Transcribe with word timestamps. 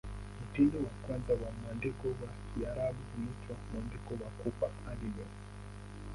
Mtindo 0.49 0.77
wa 0.79 0.89
kwanza 1.03 1.33
wa 1.33 1.51
mwandiko 1.51 2.07
wa 2.07 2.29
Kiarabu 2.47 2.99
huitwa 3.15 3.55
"Mwandiko 3.73 4.13
wa 4.13 4.29
Kufa" 4.43 4.69
hadi 4.85 5.05
leo. 5.05 5.31